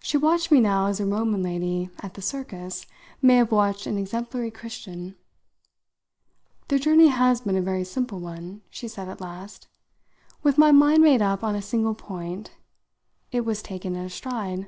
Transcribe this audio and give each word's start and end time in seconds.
She 0.00 0.16
watched 0.16 0.50
me 0.50 0.58
now 0.58 0.86
as 0.86 0.98
a 0.98 1.06
Roman 1.06 1.40
lady 1.40 1.88
at 2.00 2.14
the 2.14 2.20
circus 2.20 2.84
may 3.22 3.36
have 3.36 3.52
watched 3.52 3.86
an 3.86 3.96
exemplary 3.96 4.50
Christian. 4.50 5.14
"The 6.66 6.80
journey 6.80 7.06
has 7.06 7.42
been 7.42 7.54
a 7.54 7.62
very 7.62 7.84
simple 7.84 8.18
one," 8.18 8.62
she 8.70 8.88
said 8.88 9.08
at 9.08 9.20
last. 9.20 9.68
"With 10.42 10.58
my 10.58 10.72
mind 10.72 11.04
made 11.04 11.22
up 11.22 11.44
on 11.44 11.54
a 11.54 11.62
single 11.62 11.94
point, 11.94 12.56
it 13.30 13.42
was 13.44 13.62
taken 13.62 13.94
at 13.94 14.04
a 14.06 14.10
stride." 14.10 14.66